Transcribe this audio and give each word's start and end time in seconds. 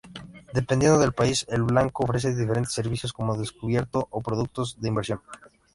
Dependiendo 0.51 0.97
del 0.97 1.13
país 1.13 1.45
el 1.47 1.61
banco 1.61 2.03
ofrece 2.05 2.33
diferentes 2.35 2.73
servicios 2.73 3.13
como 3.13 3.37
descubierto 3.37 4.07
o 4.09 4.21
productos 4.21 4.81
de 4.81 4.87
inversión. 4.87 5.21